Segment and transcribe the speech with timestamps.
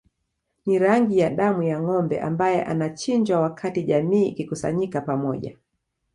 [0.65, 5.57] Ni rangi ya damu ya ngombe ambae anachinjwa wakati jamii ikikusanyika pamoja